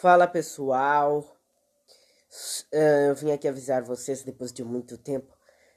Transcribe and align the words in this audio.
Fala 0.00 0.26
pessoal, 0.26 1.38
eu 2.70 3.14
vim 3.14 3.32
aqui 3.32 3.48
avisar 3.48 3.82
vocês 3.82 4.22
depois 4.22 4.52
de 4.52 4.62
muito 4.62 4.98
tempo 4.98 5.34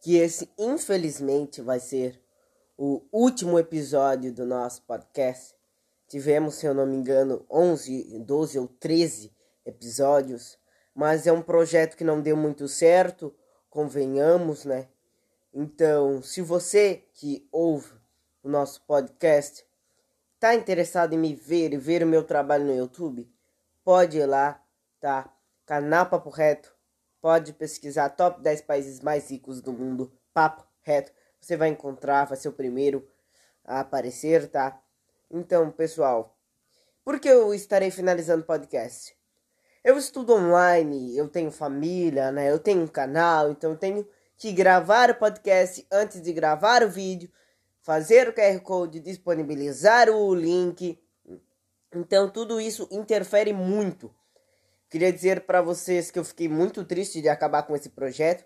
que 0.00 0.16
esse 0.16 0.50
infelizmente 0.58 1.62
vai 1.62 1.78
ser 1.78 2.20
o 2.76 3.02
último 3.12 3.56
episódio 3.56 4.32
do 4.32 4.44
nosso 4.44 4.82
podcast. 4.82 5.54
Tivemos, 6.08 6.56
se 6.56 6.66
eu 6.66 6.74
não 6.74 6.86
me 6.86 6.96
engano, 6.96 7.46
11, 7.48 8.18
12 8.18 8.58
ou 8.58 8.66
13 8.66 9.32
episódios, 9.64 10.58
mas 10.92 11.28
é 11.28 11.32
um 11.32 11.40
projeto 11.40 11.96
que 11.96 12.02
não 12.02 12.20
deu 12.20 12.36
muito 12.36 12.66
certo, 12.66 13.32
convenhamos, 13.70 14.64
né? 14.64 14.88
Então, 15.54 16.20
se 16.20 16.42
você 16.42 17.04
que 17.14 17.48
ouve 17.52 17.92
o 18.42 18.48
nosso 18.48 18.84
podcast 18.86 19.64
está 20.34 20.52
interessado 20.52 21.12
em 21.12 21.18
me 21.18 21.32
ver 21.32 21.72
e 21.72 21.76
ver 21.76 22.02
o 22.02 22.08
meu 22.08 22.24
trabalho 22.24 22.64
no 22.64 22.74
YouTube, 22.74 23.30
pode 23.84 24.18
ir 24.18 24.26
lá, 24.26 24.62
tá? 25.00 25.32
Canal 25.66 26.06
Papo 26.06 26.30
Reto. 26.30 26.74
Pode 27.20 27.52
pesquisar 27.52 28.08
top 28.10 28.40
10 28.40 28.62
países 28.62 29.00
mais 29.00 29.30
ricos 29.30 29.60
do 29.60 29.72
mundo, 29.72 30.12
Papo 30.32 30.66
Reto. 30.80 31.12
Você 31.40 31.56
vai 31.56 31.68
encontrar, 31.68 32.24
vai 32.24 32.36
ser 32.36 32.48
o 32.48 32.52
primeiro 32.52 33.06
a 33.64 33.80
aparecer, 33.80 34.50
tá? 34.50 34.80
Então, 35.30 35.70
pessoal, 35.70 36.36
por 37.04 37.20
que 37.20 37.28
eu 37.28 37.54
estarei 37.54 37.90
finalizando 37.90 38.42
o 38.42 38.46
podcast? 38.46 39.16
Eu 39.82 39.96
estudo 39.96 40.34
online, 40.34 41.16
eu 41.16 41.28
tenho 41.28 41.50
família, 41.50 42.30
né? 42.30 42.50
Eu 42.50 42.58
tenho 42.58 42.82
um 42.82 42.86
canal, 42.86 43.50
então 43.50 43.70
eu 43.72 43.76
tenho 43.78 44.06
que 44.36 44.52
gravar 44.52 45.10
o 45.10 45.14
podcast 45.14 45.86
antes 45.90 46.20
de 46.20 46.32
gravar 46.32 46.82
o 46.82 46.88
vídeo, 46.90 47.30
fazer 47.80 48.28
o 48.28 48.32
QR 48.32 48.60
Code, 48.60 49.00
disponibilizar 49.00 50.08
o 50.10 50.34
link 50.34 50.98
então 51.94 52.28
tudo 52.30 52.60
isso 52.60 52.88
interfere 52.90 53.52
muito. 53.52 54.14
Queria 54.88 55.12
dizer 55.12 55.42
para 55.42 55.62
vocês 55.62 56.10
que 56.10 56.18
eu 56.18 56.24
fiquei 56.24 56.48
muito 56.48 56.84
triste 56.84 57.20
de 57.20 57.28
acabar 57.28 57.62
com 57.62 57.76
esse 57.76 57.88
projeto, 57.88 58.44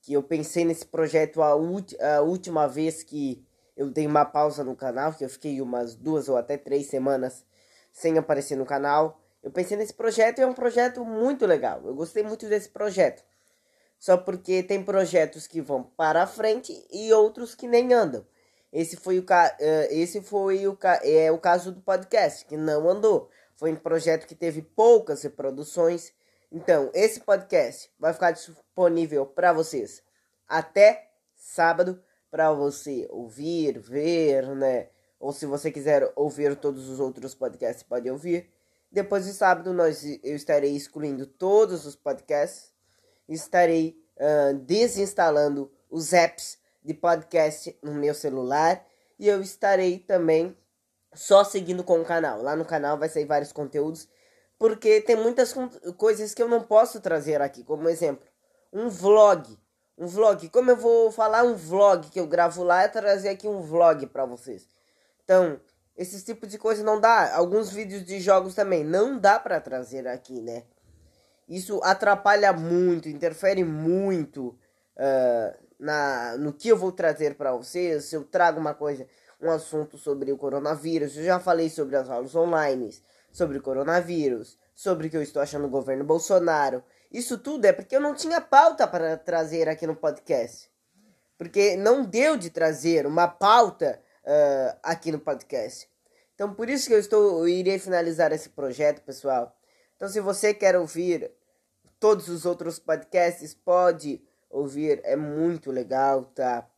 que 0.00 0.12
eu 0.14 0.22
pensei 0.22 0.64
nesse 0.64 0.86
projeto 0.86 1.42
a, 1.42 1.50
a 1.50 2.20
última 2.20 2.66
vez 2.66 3.02
que 3.02 3.44
eu 3.76 3.90
dei 3.90 4.06
uma 4.06 4.24
pausa 4.24 4.64
no 4.64 4.76
canal, 4.76 5.12
que 5.12 5.24
eu 5.24 5.28
fiquei 5.28 5.60
umas 5.60 5.94
duas 5.94 6.28
ou 6.28 6.36
até 6.36 6.56
três 6.56 6.86
semanas 6.86 7.44
sem 7.92 8.16
aparecer 8.18 8.56
no 8.56 8.66
canal. 8.66 9.20
Eu 9.42 9.50
pensei 9.50 9.76
nesse 9.76 9.92
projeto 9.92 10.38
e 10.38 10.42
é 10.42 10.46
um 10.46 10.54
projeto 10.54 11.04
muito 11.04 11.46
legal. 11.46 11.82
Eu 11.84 11.94
gostei 11.94 12.22
muito 12.22 12.48
desse 12.48 12.68
projeto. 12.68 13.24
Só 13.98 14.16
porque 14.16 14.62
tem 14.62 14.82
projetos 14.82 15.46
que 15.46 15.60
vão 15.60 15.82
para 15.82 16.26
frente 16.26 16.72
e 16.90 17.12
outros 17.12 17.54
que 17.54 17.68
nem 17.68 17.92
andam. 17.92 18.26
Esse 18.72 18.96
foi 18.96 19.18
o, 19.18 19.24
ca... 19.24 19.54
Eh, 19.60 19.88
esse 19.90 20.22
foi 20.22 20.66
o, 20.66 20.74
ca... 20.74 21.00
é, 21.04 21.30
o 21.30 21.38
caso 21.38 21.72
do 21.72 21.80
podcast, 21.80 22.44
que 22.46 22.56
não 22.56 22.88
andou. 22.88 23.28
Foi 23.54 23.70
um 23.70 23.76
projeto 23.76 24.26
que 24.26 24.34
teve 24.34 24.62
poucas 24.62 25.22
reproduções. 25.22 26.12
Então, 26.50 26.90
esse 26.94 27.20
podcast 27.20 27.90
vai 27.98 28.12
ficar 28.12 28.30
disponível 28.30 29.26
para 29.26 29.52
vocês 29.52 30.02
até 30.48 31.10
sábado 31.34 32.02
para 32.30 32.52
você 32.52 33.06
ouvir, 33.10 33.78
ver, 33.78 34.46
né? 34.54 34.88
Ou 35.20 35.32
se 35.32 35.46
você 35.46 35.70
quiser 35.70 36.10
ouvir 36.16 36.56
todos 36.56 36.88
os 36.88 36.98
outros 36.98 37.34
podcasts, 37.34 37.82
pode 37.82 38.10
ouvir. 38.10 38.50
Depois 38.90 39.24
de 39.24 39.32
sábado, 39.32 39.72
nós, 39.72 40.04
eu 40.04 40.34
estarei 40.34 40.74
excluindo 40.74 41.26
todos 41.26 41.86
os 41.86 41.94
podcasts. 41.94 42.72
Estarei 43.28 43.96
uh, 44.16 44.54
desinstalando 44.58 45.70
os 45.90 46.12
apps 46.12 46.58
de 46.84 46.94
podcast 46.94 47.76
no 47.82 47.94
meu 47.94 48.14
celular 48.14 48.84
e 49.18 49.28
eu 49.28 49.40
estarei 49.40 49.98
também 49.98 50.56
só 51.14 51.44
seguindo 51.44 51.84
com 51.84 52.00
o 52.00 52.04
canal. 52.04 52.42
Lá 52.42 52.56
no 52.56 52.64
canal 52.64 52.98
vai 52.98 53.08
sair 53.08 53.24
vários 53.24 53.52
conteúdos, 53.52 54.08
porque 54.58 55.00
tem 55.00 55.16
muitas 55.16 55.54
coisas 55.96 56.34
que 56.34 56.42
eu 56.42 56.48
não 56.48 56.62
posso 56.62 57.00
trazer 57.00 57.40
aqui, 57.40 57.62
como 57.62 57.88
exemplo, 57.88 58.26
um 58.72 58.88
vlog. 58.88 59.58
Um 59.96 60.06
vlog, 60.06 60.48
como 60.48 60.70
eu 60.70 60.76
vou 60.76 61.12
falar 61.12 61.44
um 61.44 61.54
vlog 61.54 62.08
que 62.08 62.18
eu 62.18 62.26
gravo 62.26 62.64
lá, 62.64 62.82
é 62.82 62.88
trazer 62.88 63.28
aqui 63.28 63.46
um 63.46 63.60
vlog 63.60 64.06
para 64.06 64.24
vocês. 64.24 64.66
Então, 65.22 65.60
esses 65.96 66.24
tipos 66.24 66.48
de 66.48 66.58
coisa 66.58 66.82
não 66.82 67.00
dá. 67.00 67.34
Alguns 67.36 67.70
vídeos 67.70 68.04
de 68.04 68.18
jogos 68.18 68.54
também 68.54 68.82
não 68.82 69.18
dá 69.18 69.38
para 69.38 69.60
trazer 69.60 70.08
aqui, 70.08 70.40
né? 70.40 70.64
Isso 71.48 71.80
atrapalha 71.84 72.52
muito, 72.52 73.08
interfere 73.08 73.62
muito 73.62 74.58
uh, 74.96 75.62
na, 75.82 76.36
no 76.38 76.52
que 76.52 76.68
eu 76.68 76.76
vou 76.76 76.92
trazer 76.92 77.34
para 77.34 77.52
vocês, 77.52 78.04
se 78.04 78.14
eu 78.14 78.22
trago 78.22 78.60
uma 78.60 78.72
coisa, 78.72 79.04
um 79.40 79.50
assunto 79.50 79.98
sobre 79.98 80.30
o 80.30 80.38
coronavírus, 80.38 81.16
eu 81.16 81.24
já 81.24 81.40
falei 81.40 81.68
sobre 81.68 81.96
as 81.96 82.08
aulas 82.08 82.34
online, 82.36 82.94
sobre 83.32 83.58
o 83.58 83.62
coronavírus, 83.62 84.56
sobre 84.74 85.08
o 85.08 85.10
que 85.10 85.16
eu 85.16 85.22
estou 85.22 85.42
achando 85.42 85.62
do 85.62 85.68
governo 85.68 86.04
Bolsonaro. 86.04 86.84
Isso 87.10 87.36
tudo 87.36 87.64
é 87.64 87.72
porque 87.72 87.96
eu 87.96 88.00
não 88.00 88.14
tinha 88.14 88.40
pauta 88.40 88.86
para 88.86 89.16
trazer 89.16 89.68
aqui 89.68 89.84
no 89.84 89.96
podcast. 89.96 90.70
Porque 91.36 91.76
não 91.76 92.04
deu 92.04 92.36
de 92.36 92.48
trazer 92.48 93.04
uma 93.04 93.26
pauta 93.26 94.00
uh, 94.24 94.78
aqui 94.84 95.10
no 95.10 95.18
podcast. 95.18 95.90
Então 96.36 96.54
por 96.54 96.70
isso 96.70 96.86
que 96.86 96.94
eu 96.94 97.00
estou 97.00 97.40
eu 97.40 97.48
irei 97.48 97.80
finalizar 97.80 98.32
esse 98.32 98.50
projeto, 98.50 99.02
pessoal. 99.02 99.52
Então 99.96 100.08
se 100.08 100.20
você 100.20 100.54
quer 100.54 100.76
ouvir 100.76 101.32
todos 101.98 102.28
os 102.28 102.46
outros 102.46 102.78
podcasts, 102.78 103.52
pode 103.52 104.22
ouvir, 104.52 105.00
é 105.02 105.16
muito 105.16 105.72
legal, 105.72 106.24
tá? 106.26 106.68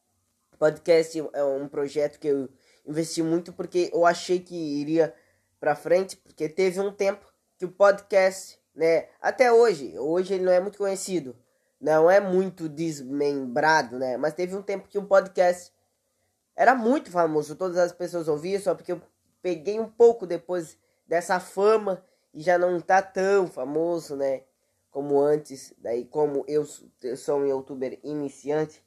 Podcast 0.59 1.19
é 1.33 1.45
um 1.45 1.69
projeto 1.69 2.19
que 2.19 2.29
eu 2.29 2.49
investi 2.87 3.23
muito 3.23 3.53
porque 3.53 3.91
eu 3.93 4.07
achei 4.07 4.39
que 4.39 4.55
iria 4.55 5.13
para 5.59 5.75
frente, 5.75 6.17
porque 6.17 6.49
teve 6.49 6.81
um 6.81 6.93
tempo 6.93 7.27
que 7.59 7.65
o 7.65 7.71
podcast, 7.71 8.59
né, 8.75 9.09
até 9.21 9.53
hoje, 9.53 9.99
hoje 9.99 10.35
ele 10.35 10.45
não 10.45 10.53
é 10.53 10.61
muito 10.61 10.79
conhecido, 10.79 11.37
não 11.81 12.11
é 12.11 12.21
muito 12.21 12.69
desmembrado, 12.69 13.99
né, 13.99 14.17
mas 14.17 14.35
teve 14.35 14.55
um 14.55 14.63
tempo 14.63 14.89
que 14.89 14.99
o 14.99 15.05
podcast 15.05 15.73
era 16.55 16.75
muito 16.75 17.11
famoso, 17.11 17.57
todas 17.57 17.79
as 17.79 17.93
pessoas 17.93 18.29
ouviam, 18.29 18.61
só 18.61 18.75
porque 18.75 18.93
eu 18.93 19.03
peguei 19.43 19.81
um 19.81 19.89
pouco 19.89 20.27
depois 20.27 20.79
dessa 21.07 21.41
fama 21.41 22.03
e 22.33 22.41
já 22.41 22.57
não 22.57 22.81
tá 22.81 23.03
tão 23.03 23.47
famoso, 23.47 24.17
né? 24.17 24.43
Como 24.95 25.21
antes, 25.21 25.75
daí 25.79 26.05
como 26.05 26.45
eu, 26.47 26.65
sou 26.65 27.41
um 27.41 27.47
youtuber 27.49 27.99
iniciante 28.05 28.81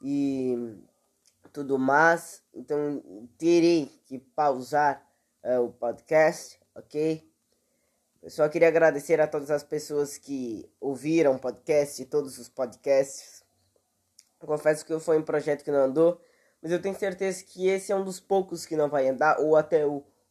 e 0.00 0.78
tudo 1.52 1.76
mais, 1.76 2.40
então 2.54 3.02
terei 3.36 3.90
que 4.04 4.20
pausar 4.20 5.04
uh, 5.42 5.60
o 5.60 5.72
podcast, 5.72 6.60
ok? 6.72 7.28
Eu 8.22 8.30
só 8.30 8.48
queria 8.48 8.68
agradecer 8.68 9.20
a 9.20 9.26
todas 9.26 9.50
as 9.50 9.64
pessoas 9.64 10.16
que 10.16 10.70
ouviram 10.80 11.34
o 11.34 11.40
podcast, 11.40 12.04
todos 12.04 12.38
os 12.38 12.48
podcasts. 12.48 13.42
Confesso 14.38 14.86
que 14.86 14.96
foi 15.00 15.18
um 15.18 15.24
projeto 15.24 15.64
que 15.64 15.72
não 15.72 15.86
andou, 15.86 16.20
mas 16.62 16.70
eu 16.70 16.80
tenho 16.80 16.96
certeza 16.96 17.42
que 17.42 17.66
esse 17.66 17.90
é 17.90 17.96
um 17.96 18.04
dos 18.04 18.20
poucos 18.20 18.64
que 18.64 18.76
não 18.76 18.88
vai 18.88 19.08
andar, 19.08 19.40
ou 19.40 19.56
até 19.56 19.84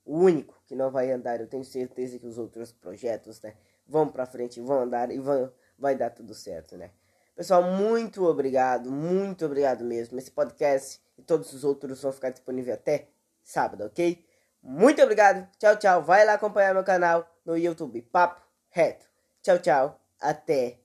o 0.06 0.18
único 0.20 0.62
que 0.66 0.76
não 0.76 0.92
vai 0.92 1.12
andar. 1.12 1.40
Eu 1.40 1.48
tenho 1.48 1.64
certeza 1.64 2.20
que 2.20 2.28
os 2.28 2.38
outros 2.38 2.72
projetos, 2.72 3.42
né? 3.42 3.54
vão 3.88 4.08
para 4.08 4.26
frente, 4.26 4.62
vão 4.62 4.82
andar 4.82 5.12
e 5.12 5.20
vão, 5.20 5.52
vai 5.78 5.96
dar 5.96 6.10
tudo 6.10 6.34
certo, 6.34 6.78
né? 6.78 6.92
Pessoal, 7.36 7.64
muito 7.64 8.26
obrigado, 8.26 8.92
muito 8.92 9.46
obrigado 9.46 9.84
mesmo. 9.84 10.18
Esse 10.18 10.32
podcast 10.32 11.02
e 11.18 11.22
todos 11.22 11.52
os 11.54 11.64
outros 11.64 12.02
vão 12.02 12.12
ficar 12.12 12.30
disponíveis 12.30 12.76
até 12.76 13.08
sábado, 13.44 13.86
ok? 13.86 14.24
Muito 14.62 15.02
obrigado, 15.02 15.50
tchau, 15.58 15.76
tchau. 15.76 16.04
Vai 16.04 16.26
lá 16.26 16.34
acompanhar 16.34 16.74
meu 16.74 16.84
canal 16.84 17.28
no 17.44 17.58
YouTube, 17.58 18.02
Papo 18.04 18.42
Reto. 18.70 19.06
Tchau, 19.42 19.60
tchau, 19.60 20.00
até 20.20 20.80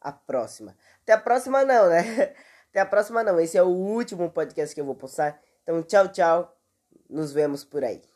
a 0.00 0.12
próxima. 0.12 0.76
Até 1.02 1.12
a 1.12 1.18
próxima 1.18 1.64
não, 1.64 1.88
né? 1.88 2.34
Até 2.70 2.80
a 2.80 2.86
próxima 2.86 3.24
não, 3.24 3.40
esse 3.40 3.56
é 3.56 3.62
o 3.62 3.68
último 3.68 4.30
podcast 4.30 4.74
que 4.74 4.80
eu 4.80 4.84
vou 4.84 4.94
postar. 4.94 5.40
Então, 5.62 5.82
tchau, 5.82 6.08
tchau. 6.08 6.54
Nos 7.08 7.32
vemos 7.32 7.64
por 7.64 7.82
aí. 7.82 8.07